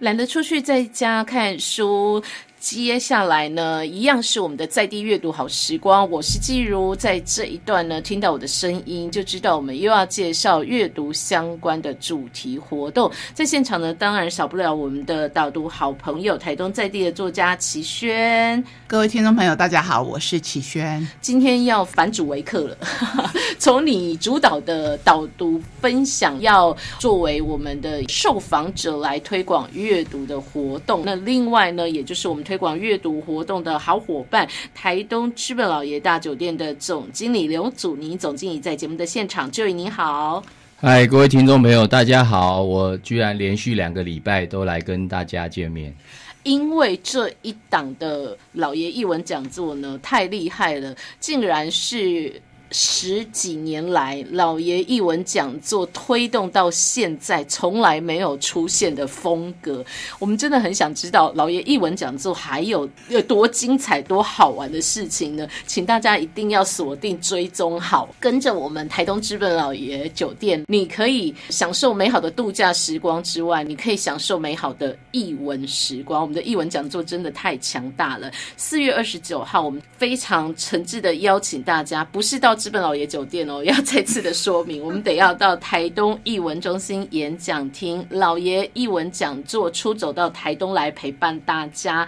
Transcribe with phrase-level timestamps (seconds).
[0.00, 2.22] 懒得出去在家看书。
[2.60, 6.10] 接下来呢，一样是我们的在地阅读好时光。
[6.10, 13.08] 我是季如，在这一段呢，听到我的声音，就知道我们又要介绍阅读相关的主题活动。
[13.32, 18.62] 在现场呢，当然少不了我们的导读好朋友，台东在地的作家齐轩。
[18.88, 21.06] 各位听众朋友，大家好，我是齐轩。
[21.20, 22.76] 今天要反主为客了，
[23.60, 31.04] 从你主导的导读分享，要作为我们的受访者来推广阅读的活动。
[31.06, 32.47] 那另外呢，也就是我们。
[32.48, 40.42] 推广阅读活动的好伙伴，台东知本老爷大酒店的总经理刘祖宁总经理在节目的现场，这位你好，
[40.78, 45.94] 嗨，各位听众朋友，大家好，我居然连续两个礼拜都来跟大家见面，
[46.42, 52.40] 因为这一档的老爷译文讲座呢太厉害了，竟然是。
[52.70, 59.82] 十几年来，老爷译文讲座推动到现在从来没有出现的风格，
[60.18, 65.48] 我们真的很想知道老爷译文讲座还有有多精彩、多好玩的事情呢？
[65.66, 76.20] 请大家一定要锁定追踪好，跟着我们台东资本老爷酒店，你可以享受美好的度假时光之外，你可以享受美好的译文时光。
[76.20, 78.30] 我们的译文讲座真的太强大了。
[78.58, 82.57] 四月二十九号，我们非常诚挚的邀请大家，不是到。
[82.58, 92.06] 资本老爷酒店哦， 要再次的说明，我们得要到台东艺文中心演讲厅，老爷艺文讲座出走到台东来陪伴大家。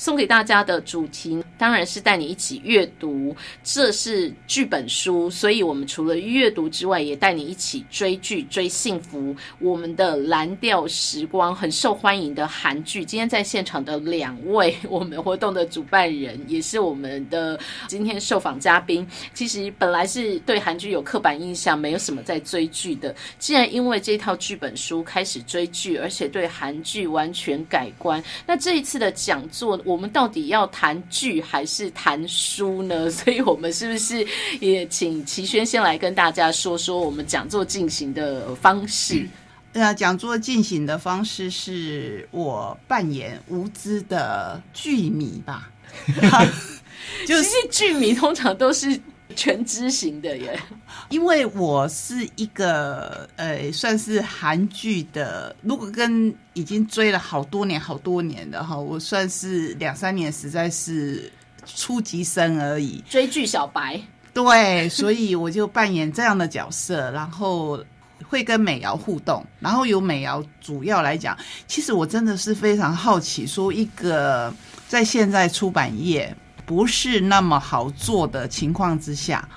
[0.00, 9.36] 送给大家的主题当然是带你一起阅读，这是剧本书，所以我们除了阅读之外，也带你一起追剧、追幸福。
[9.58, 19.06] 我们的蓝调时光很受欢迎的韩剧，今天在现场的两位我们活动的主办人，也是我们的今天受访嘉宾。
[19.34, 29.78] 其实本来是对韩剧有刻板印象，没有什么在追剧的，既然因为这套剧本书开始追剧，而且对韩剧完全改观，那这一次的讲座。
[29.90, 33.10] 我们到底要谈剧还是谈书呢？
[33.10, 34.24] 所以，我们是不是
[34.60, 39.28] 也请齐轩先来跟大家说说我们讲座进行的方式？
[39.72, 45.70] 呃，讲座进行的方式是我扮演无知的剧迷吧。
[47.26, 49.00] 就是剧迷通常都是。
[49.36, 50.60] 全知型的耶，
[51.08, 55.54] 因为我是一个呃，算是韩剧的。
[55.62, 61.32] 如果跟已经追了好多年、好多年的哈，我算是两三年，实在是
[61.64, 63.02] 初级生而已。
[63.08, 64.00] 追剧小白，
[64.34, 67.82] 对，所以我就扮演这样的角色，然后
[68.28, 71.36] 会跟美瑶互动，然后由美瑶主要来讲。
[71.66, 74.52] 其实我真的是非常好奇，说一个
[74.88, 76.36] 在现在出版业。
[76.70, 79.48] 不是那么好做的情况之下，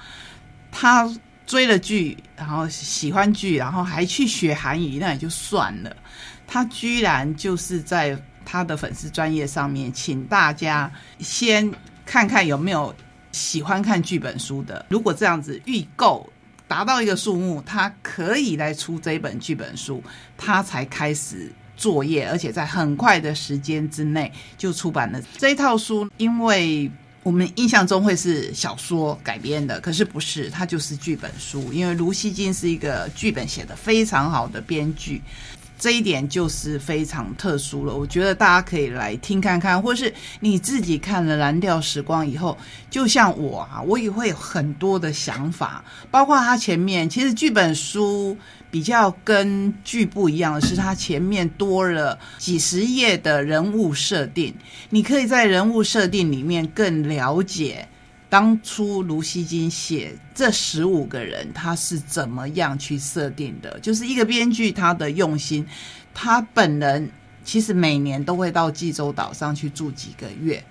[0.71, 1.07] 他
[1.45, 5.95] 追了剧，然后喜欢剧，然后还去学韩语，那也就算了。
[6.47, 11.71] 他居然就是在他的粉丝专业上面，请大家先
[12.03, 12.91] 看看有没有
[13.31, 14.83] 喜欢看剧本书的。
[14.89, 16.27] 如果这样子预购
[16.67, 20.03] 达到一个数目，他可以来出这一本剧本书，
[20.35, 26.91] 他才开始作业，而且在很快的时间之内就出版了这套书，因为。
[27.23, 31.71] 我们印象中会是小说改编的，可是不是，它就是剧本书。
[31.71, 35.21] 因为卢锡金是一个剧本写的非常好的编剧，
[35.83, 37.93] 这一点就是非常特殊了。
[37.93, 42.57] 我觉得大家可以来听看看，或是你自己看了《蓝调时光》以后，
[42.89, 48.37] 就像我啊，我也会有很多的想法，包括他前面其实剧本书。
[48.71, 54.51] 比较跟剧不一样的是，它前面多了几十页的人物设定，
[54.89, 57.87] 你可以在人物设定里面更了解
[58.33, 65.63] 当初卢锡金写这十五个人他是怎么样去设定的，就是一个编剧他的用心，
[66.15, 67.07] 他本人
[67.43, 70.63] 其实每年都会到济州岛上去住几个月。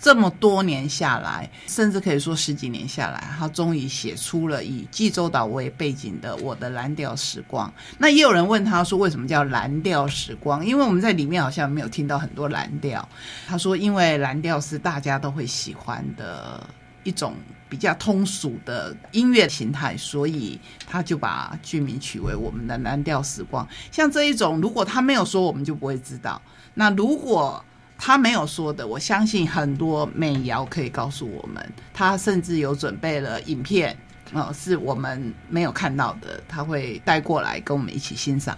[0.00, 7.68] 这么多年下来，甚至可以说十几年下来，他终于写出了以济州岛为背景的《我的蓝调时光》。
[7.98, 13.06] 那也有人问他说：“为什么叫蓝调时光？”因为我们在里面好像没有听到很多蓝调。
[13.48, 16.64] 他说：“因为蓝调是大家都会喜欢的
[17.04, 17.34] 一种
[17.68, 23.66] 比较通俗的音乐形态，所以他就把剧名取为《我们的蓝调时光》。
[23.90, 26.40] 像这一种，如果他没有说，我们就不会知道。
[26.74, 27.64] 那如果……
[28.02, 33.94] 他没有说的，我相信很多美瑶可以告诉我们，他甚至有准备了影片，
[34.32, 38.56] 哦，是我们没有看到的，他会带过来跟我们一起欣赏。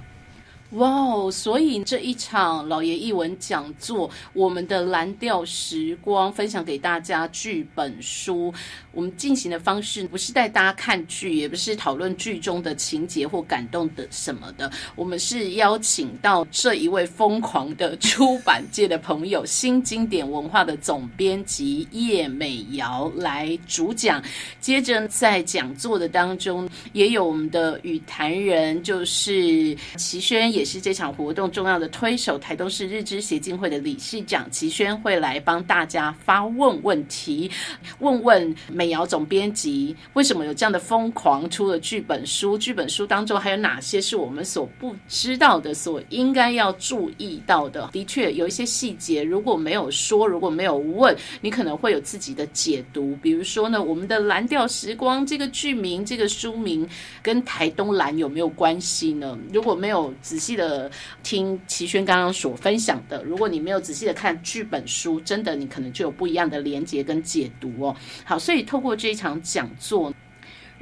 [0.73, 1.31] 哇哦！
[1.31, 8.53] 所以这一场老爷译文讲座，我们的蓝调时光分享给大家剧本书。
[8.91, 14.71] 我们进行的方式不是带大家看剧，也不是讨论剧中的情节或感动的什么的。
[14.97, 24.23] 我们是邀请到这一位疯狂的出版界的朋友，新经典文化的总编辑叶美瑶来主讲。
[24.59, 30.62] 接着在讲座的当中，也有我们的语坛人，就是齐轩也。
[30.63, 37.51] 也是这场活动重要的推手，台东市日知协进会的理事长齐轩会来帮大家发问问题，
[37.99, 47.91] 问问美瑶总编辑为什么有这样的疯狂，出了剧本书，剧本书当中还有哪些是我们所不知道的，所应该要注意到的？
[47.93, 53.19] 的确有一些细节，如果没有说，如果没有问，你可能会有自己的解读。
[53.21, 56.89] 比如说呢，我们的蓝调时光这个剧名、这个书名
[57.21, 59.37] 跟台东蓝有没有关系呢？
[59.53, 60.52] 如果没有仔细。
[60.53, 60.91] 记得
[61.23, 67.97] 听齐轩刚刚所分享的，如果你没有仔细的看剧本书，真的你可能就有不一样的连接跟解读哦。
[68.23, 70.13] 好，所以透过这一场讲座。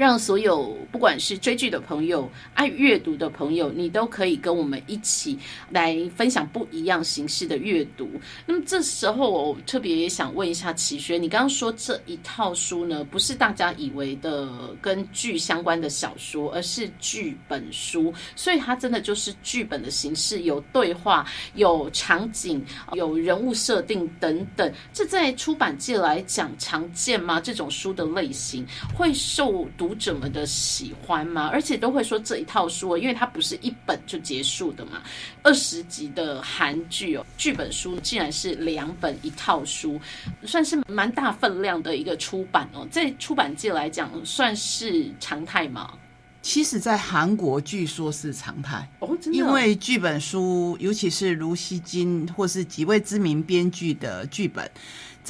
[0.00, 5.38] 让所有不管是追剧的朋友、爱阅读的朋友，你都可以跟我们一起
[5.68, 8.08] 来分享不一样形式的阅读。
[8.46, 21.26] 那么这时候，我特别也想问一下齐轩，你刚刚说这一套书呢，不是大家以为的跟剧相关的小说，而是剧本书，所以它真的就是剧本的形式，有对话、
[21.56, 22.64] 有场景、
[22.94, 24.72] 有人物设定等等。
[24.94, 27.38] 这在出版界来讲常见吗？
[27.38, 28.66] 这种书的类型
[28.96, 29.89] 会受读。
[29.90, 31.50] 读者们的喜欢吗？
[31.52, 35.02] 而且都会说这一套书，因为它不是一本就结束的嘛。
[35.42, 40.00] 二十集的韩剧哦，剧本书竟然是两本一套书，
[40.44, 42.86] 算是蛮大分量的一个出版哦。
[42.88, 45.92] 在出版界来讲，算是常态吗？
[46.40, 49.38] 其实，在韩国据说是常态哦，真的。
[49.38, 54.70] 因为剧本书，尤其是卢锡金或是几位知名编剧的剧本。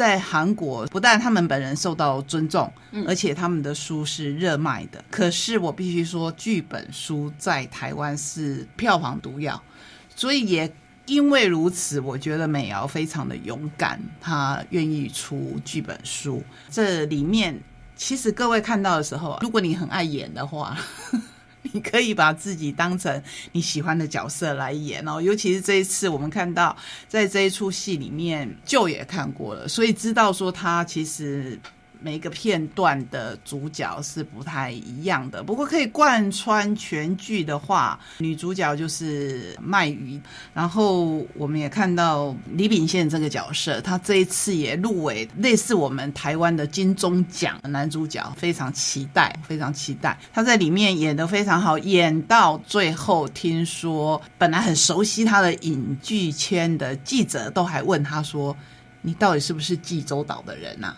[0.01, 2.73] 在韩国，不但他们本人受到尊重，
[3.07, 5.05] 而且他们的书是热卖的。
[5.11, 9.63] 可是我必须说，剧本书在台湾是票房毒药，
[10.17, 10.75] 所以也
[11.05, 16.43] 因为如此，我觉得美瑶非常的勇敢，她愿意出剧本书。
[16.71, 17.61] 这里面
[17.95, 20.79] 其实各位看到的时候，如果你很爱演的话。
[21.73, 23.23] 你可以把自己当成
[23.53, 26.77] 你喜欢的角色来演哦，尤其是这一次，我们看到
[27.09, 31.59] 在这一出戏里面，就也看过了，所以知道说他其实。
[32.03, 40.21] 每一个片段的主角是不太一样的，不过可以贯穿全剧的话，女主角就是麦鱼。
[40.55, 50.19] 然后我们也看到李秉宪这个角色，他这一次也入围类似我们台湾的金钟奖男主角，非常期待，非常期待。
[50.33, 58.57] 他在里面演的非常好，演到最后，听说本来很熟悉他的影剧圈的记者都还问他说。
[59.03, 60.95] 你到底是不是济州岛的人呐？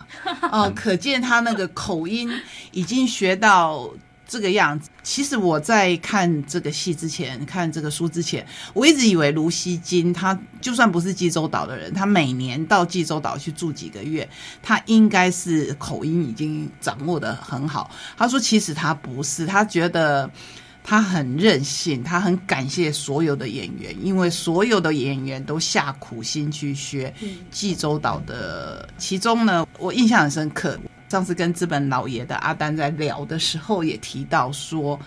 [0.51, 2.29] 哦， 可见他那个口音
[2.71, 3.89] 已经学到
[4.27, 4.89] 这个样子。
[5.03, 14.27] 其实我在看这个戏之前，看这个书之前，我一直以为卢锡金他就算不是济州岛的人，他每年到济州岛去住几个月，
[14.61, 17.89] 他应该是口音已经掌握的很好。
[18.17, 20.29] 他说，其实他不是，他觉得。
[20.83, 27.13] 他很任性，他很感谢所有的演员，因为所有的演员都下苦心去学
[27.49, 28.87] 济州岛的。
[28.97, 30.77] 其中呢，我印象很深刻，
[31.07, 34.99] 上次跟资本老爷的阿丹在聊的时候，也提到说，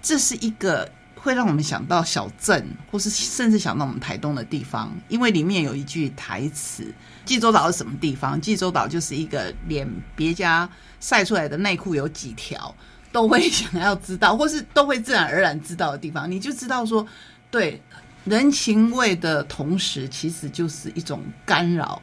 [0.00, 6.92] 这是一个会让我们想到小镇，或是甚至想到我们台东的地方，因为里面有一句台词：
[7.26, 8.40] 济州岛是什么地方？
[8.40, 10.66] 济州岛就是一个连别家
[11.00, 12.74] 晒出来的内裤有几条。
[13.12, 17.06] 都会想要知道，或是都会自然而然知道的地方，你就知道说，
[17.50, 17.80] 对
[18.24, 22.00] 人情味的同时，其实就是一种干扰。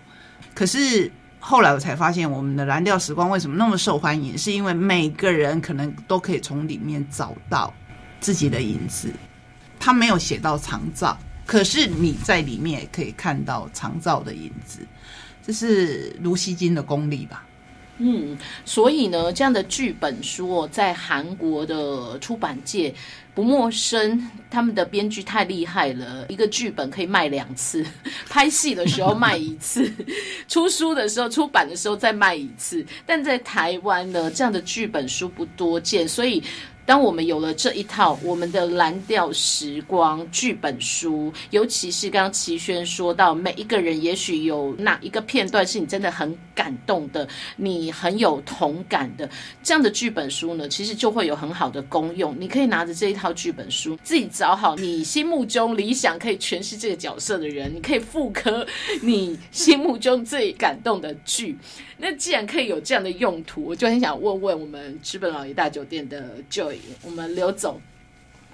[0.53, 7.73] 可是后来我才发现，我们的蓝调时光为什么那么受欢迎，是因为每个人可能都可以从里面找到
[8.19, 9.11] 自己的影子。
[9.79, 14.79] 他没有写到长照，可是你在里面也可以看到长照的影子，
[15.41, 17.45] 这是卢锡金的功力吧。
[17.99, 22.93] 嗯，所以呢，这样的剧本书在韩国的出版界
[23.35, 24.29] 不陌生。
[24.49, 27.85] 他们的编剧太厉害了，一个剧本可以卖两次，
[28.27, 29.91] 拍戏的时候卖一次，
[30.47, 32.83] 出书的时候、出版的时候再卖一次。
[33.05, 36.41] 但在台湾呢，这样的剧本书不多见，所以。
[36.89, 47.27] 当我们有了这一套我们的蓝调时光剧本书，尤其是刚刚齐轩说到，每一个人也许有哪一个片段是你真的很感动的，
[47.57, 49.29] 你很有同感的，
[49.61, 52.35] 这样的剧本书呢，其实就会有很好的功用。
[52.39, 58.65] 你可以拿着这一套剧本书，自己找好你心目中理想可以诠释这个角色的人，你可以复刻
[59.03, 61.55] 你心目中最感动的剧。
[62.01, 67.79] 那既然可以有这样的用途，我就很想问问我们资本老爷大酒店的 Joy，我们刘总，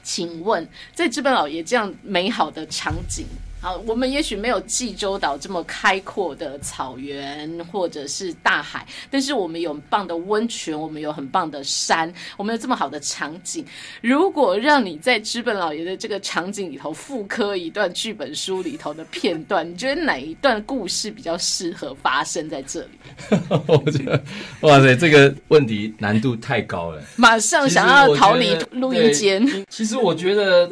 [0.04, 3.26] 请问在日本老爷这样美好的场景。
[3.66, 13.66] 好，我们也许没有济州岛这么开阔的草原或者是大海，但是我们有很棒的温泉，我们有很棒的山，我们有这么好的场景。
[14.02, 22.90] 如果让你在资本老爷的这个场景里头复刻一段剧本书里头的片段，你觉得哪一段故事比较适合发生在这里？
[23.66, 24.24] 我觉得，
[24.62, 29.44] 哇塞，这个问题难度太高了，马上想要逃离录音间。
[29.70, 30.70] 其实我觉得。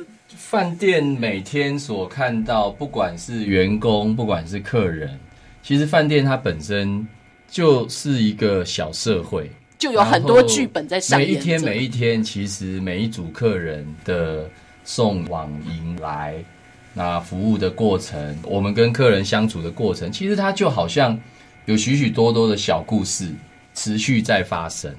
[0.53, 5.09] 饭店每天所看到，不管是员工，不管是客人，
[5.63, 7.07] 其实饭店它本身
[7.49, 14.47] 就是一个小社会，就有很多剧本在上演每一天每一天，其实每一组客人的
[14.83, 16.35] 送往迎来，
[16.93, 21.19] 那服务的过程，我们跟客人相处的过程，其实它就好像
[21.65, 23.27] 有许许多多的小故事
[23.73, 24.93] 持续在发生，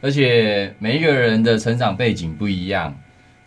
[0.00, 2.96] 而且每一个人的成长背景不一样。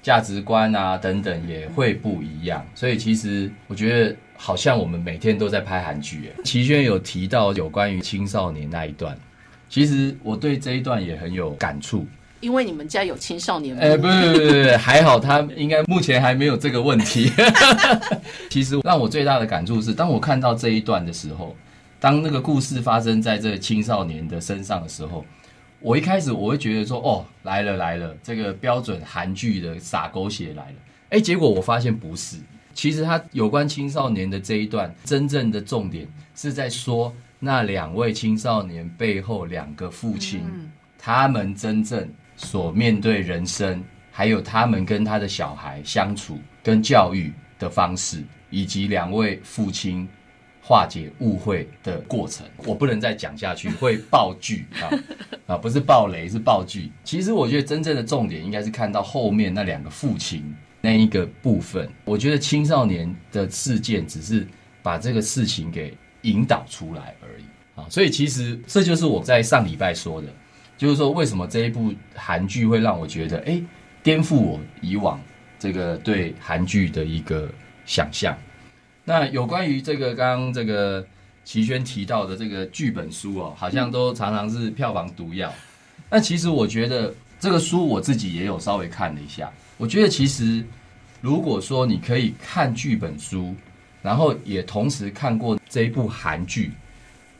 [0.05, 6.31] 价值观啊等等也会不一样，所以其实我觉得好像我们每天都在拍韩剧。
[6.43, 9.17] 齐轩有提到有关于青少年那一段，
[9.67, 12.05] 其实我对这一段也很有感触。
[12.39, 13.75] 因为你们家有青少年？
[13.79, 17.31] 哎，不不不不，还好他应该目前还没有这个问题。
[18.51, 21.55] 其实让我最大的感触是，当我看到这一段的时候，
[21.99, 25.25] 当那个故事发生在这青少年的身上的时候。
[25.85, 30.75] 我一开始我会觉得说，哦，来了来了，这个标准韩剧的撒狗血来了。
[31.09, 32.37] 哎，结果我发现不是，
[32.73, 40.41] 其实他有关青少年的这一段，真正的重点是在说那两位青少年背后两个父亲，
[40.97, 50.09] 他们真正所面对人生，还有他们跟他的小孩相处跟教育的方式，以及两位父亲。
[50.67, 54.89] 化解误会的过程，我不能再讲下去，会爆剧啊
[55.45, 55.55] 啊！
[55.55, 56.91] 不是爆雷，是爆剧。
[57.03, 60.43] 其实我觉得真正的重点应该是看到后面那两个父亲
[60.81, 61.87] 那一个部分。
[62.03, 64.47] 我觉得青少年的事件只是
[64.81, 67.43] 把这个事情给引导出来而已
[67.79, 67.85] 啊。
[67.87, 70.27] 所以其实这就是我在上礼拜说的，
[70.79, 73.61] 就是说为什么这一部韩剧会让我觉得哎，
[74.01, 75.21] 颠覆我以往
[75.59, 77.47] 这个对韩剧的一个
[77.85, 78.35] 想象。
[79.07, 81.05] 那有关于这个刚刚这个
[81.43, 85.53] 齐轩提到的这个剧本书哦，好像都常常是票房毒药。
[86.09, 90.65] 那其实我觉得这个书我自己也有稍微看了一下，我觉得其实
[91.21, 93.53] 如果说你可以看剧本书，
[94.01, 96.71] 然后也同时看过这一部韩剧，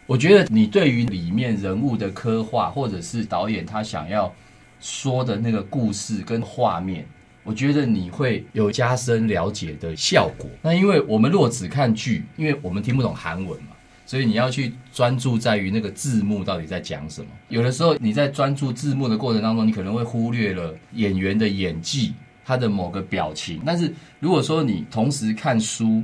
[0.05, 4.31] 我觉得你对于里面人物的刻画，或者是导演他想要
[4.79, 7.07] 说的那个故事跟画面。
[7.45, 10.49] 我觉得你会有加深了解的效果。
[10.63, 13.69] 那因为我们如果只看剧，因为我们听不懂韩文嘛，
[14.03, 17.27] 所以你要去专注在于那个字幕到底在讲什么。
[17.49, 23.61] 有的时候你在专注字幕的过程当中，你可能会忽略了演员的演技，他的某个表情。
[23.63, 26.01] 但是如果说你同时看书，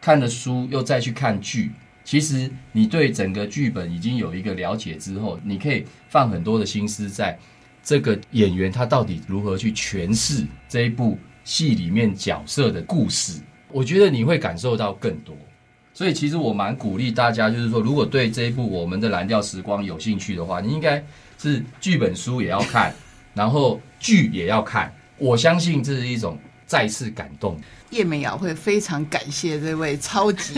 [0.00, 1.72] 看了书又再去看剧，
[2.04, 7.36] 其实你对整个剧本已经有一个了解之后，你可以放很多的心思在。
[7.86, 13.40] 这个演员他到底如何去诠释这一部戏里面角色的故事？
[13.70, 15.36] 我觉得你会感受到更多。
[15.94, 21.00] 所以其实我蛮鼓励大家，就是说，如果对这一部《我们的蓝调时光》有兴趣的话，你应该
[21.38, 22.92] 是剧本书也要看，
[23.34, 24.92] 然后剧也要看。
[25.16, 27.56] 我相信这是一种再次感动。
[27.90, 30.54] 叶美瑶会非常感谢这位超级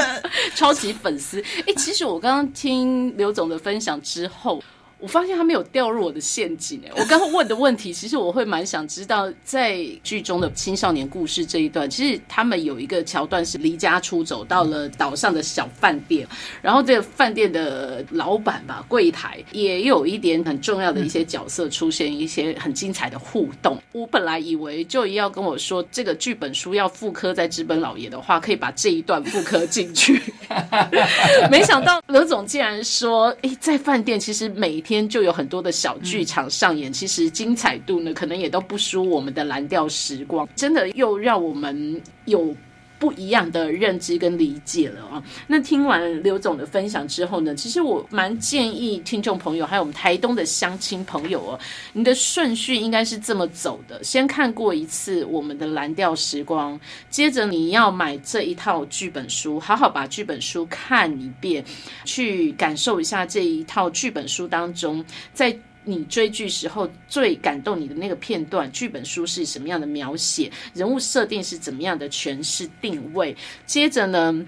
[0.54, 1.42] 超级粉丝。
[1.66, 4.62] 哎，其实我刚刚听刘总的分享之后。
[4.98, 6.90] 我发现他没有掉入我的陷阱哎！
[6.96, 16.26] 我刚刚问的问题，其实我会蛮想知道，在剧中的青少年故事这一段，其实他们有一个桥段是离家出走到了岛上的小饭店，
[16.62, 23.78] 然后这个饭店的老板吧，柜台也有一点很重要的一些角色出现，一些很精彩的互动。
[23.92, 30.22] 我本来以为就要跟我说，这个剧本书要复刻在资本老爷的话，可以把这一段复刻进去，
[31.50, 40.48] 没想到刘总竟然说，哎，在饭店其实每天就有很多的小剧场上演，其实精彩度呢，可能也都不输我们的蓝调时光。
[40.54, 42.54] 真的又让我们有
[42.98, 45.22] 不一样的认知跟理解了啊。
[45.46, 51.60] 那听完刘总的分享之后呢，其实我蛮建议听众朋友，还有我们台东的乡亲朋友哦，
[51.92, 56.78] 你的顺序应该是这么走的：先看过一次我们的蓝调时光，
[57.10, 61.64] 接着你要买这一套剧本书，好好把剧本书看一遍，
[62.04, 65.56] 去感受一下这一套剧本书当中在。
[65.88, 73.34] 你追剧时候最感动你的那个片段，剧本书是什么样的描写，人物设定是怎么样的诠释定位？
[73.66, 74.44] 接着呢，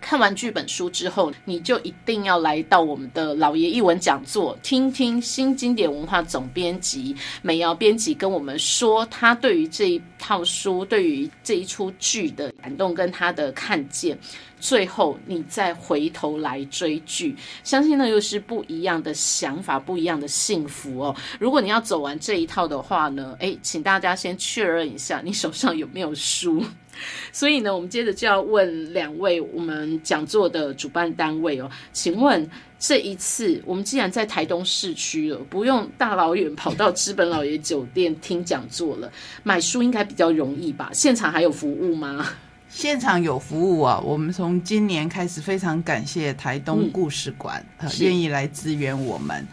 [0.00, 14.18] 看完剧本书之后，你就一定要来到我们的老爷译文讲座，听听新经典文化总编辑美瑶编辑跟我们说，他对于这一套书，对于这一出剧的感动跟他的看见。
[14.60, 21.16] 最后，你再回头来追剧，相信那又是不一样的想法，不一样的幸福哦。
[21.38, 26.62] 如果你要走完这一套的话呢，诶，请大家先确认一下你手上有没有书。
[27.32, 32.46] 所以呢，我们接着就要问两位我们讲座的主办单位哦，请问
[32.78, 39.10] 这一次我们既然在台东市区了，不用大老远跑到资本老爷酒店听讲座了，
[39.42, 40.90] 买书应该比较容易吧？
[40.92, 42.28] 现场还有服务吗？
[42.70, 43.98] 现场有服务啊！
[43.98, 49.46] 我们从今年开始非常感谢台东故事馆，呃，愿意来支援我们。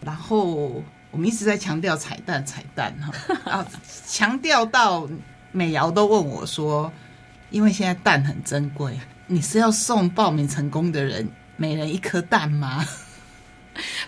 [0.00, 3.12] 然后我们一直在强调彩蛋，彩蛋哈
[3.58, 3.66] 啊，
[4.06, 5.06] 强调到
[5.52, 6.90] 美瑶都问我说
[7.50, 12.84] ：“因为现在蛋很珍贵，你是要送报名成功的人每人一颗蛋吗？”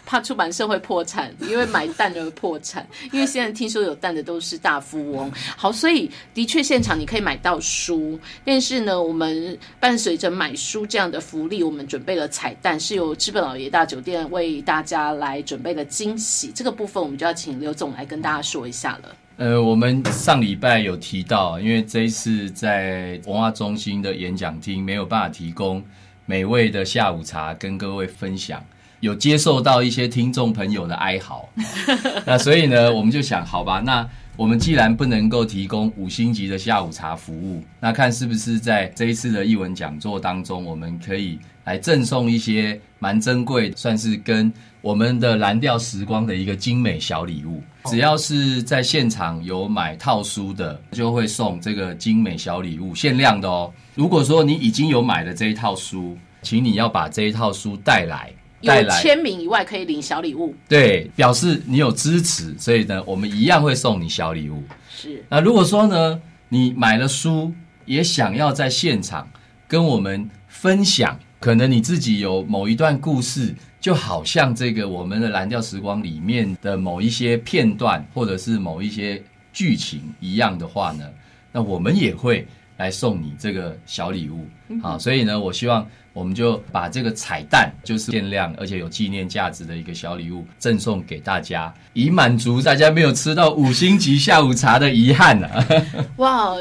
[0.07, 2.87] 怕出版社会破产，因为买蛋而破产。
[3.13, 5.31] 因为现在听说有蛋的都是大富翁。
[5.57, 16.51] 好，所以的确现场你可以买到书，但是呢，我们伴随着买书这样的福利，我们准备了彩蛋，是由资本老爷大酒店为大家来准备的惊喜。
[16.55, 19.17] 这个部分我们就要请刘总来跟大家说一下了。
[19.37, 25.83] 呃，我们上礼拜有提到，因为这一次在文化中心的演讲厅没有办法提供
[26.25, 28.65] 美味的下午茶跟各位分享。
[29.05, 31.47] 有接受到一些听众朋友的哀嚎，
[32.25, 47.63] 那所以呢，我们就想，好吧，那我们既然不能够提供五星级的下午茶服务，那看是不是在这一次的译文讲座当中，我们可以来赠送一些蛮珍贵，算是跟我们的蓝调时光的一个精美小礼物。
[47.85, 53.71] 只要是在现场有买套书的，就会送这个精美小礼物，限量的哦。
[53.95, 58.33] 如果说你已经有买了这一套书，请你要把这一套书带来。
[58.65, 60.55] 有签名以外，可以领小礼物。
[60.69, 64.63] 对，表示你有支持，所以呢，我们一样会送你小礼物。
[64.89, 65.25] 是。
[65.29, 67.53] 那如果说呢，你买了书，
[67.85, 69.29] 也想要在现场
[69.69, 79.23] 跟我们分享，可能你自己有某一段故事，就好像这个我们的蓝调时光里面的某一些片段，或者是某一些
[79.53, 81.05] 剧情一样的话呢，
[81.53, 84.47] 那我们也会来送你这个小礼物。
[84.83, 85.87] 好，所以呢，我希望。
[86.15, 95.49] 我们就把这个彩蛋，就是限量而且有纪念价值的一个小礼物，赠送给大家，以满足大家没有吃到五星级下午茶的遗憾呢。
[96.19, 96.55] 哇！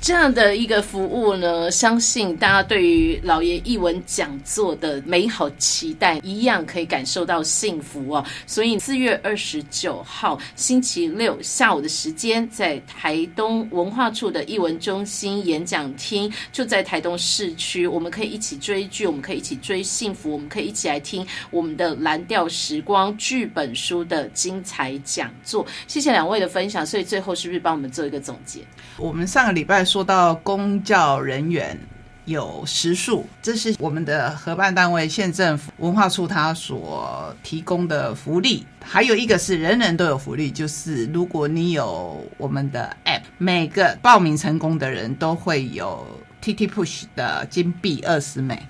[0.00, 8.24] 这样的一个服务呢，相信大家对于老爷译文讲座的美好期待，一样可以感受到幸福哦。
[8.46, 25.66] 所以四月二十九号星期六下午的时间，在台东文化处的译文中心演讲厅，就在台东市区，我们可以一起追剧，我们可以一起追幸福，我们可以一起来听我们的蓝调时光剧本书的精彩讲座。
[25.86, 28.60] 谢谢两位的分享，所以最后是不是帮我们做一个总结？
[28.96, 29.87] 我们上个礼拜。
[29.88, 31.78] 说到公教人员
[32.26, 38.66] 有食宿，这是我们的合办单位县政府文化处他所提供的福利。
[38.84, 46.06] 还有一个是人人都有福利，就是如果你有我们的 App，每个报名成功的人都会有
[46.42, 48.62] TT Push 的金币二十枚。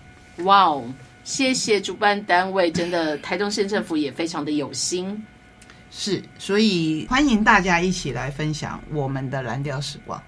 [0.44, 0.85] 哇哦！
[1.24, 5.20] 谢谢主办单位，真的台中县政府也非常的有心。
[5.90, 10.22] 是，所以欢迎大家一起来分享我们的蓝调时光。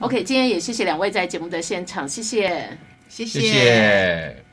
[0.00, 2.68] OK，今天也谢谢两位在节目的现场，谢谢，
[3.08, 4.45] 谢谢。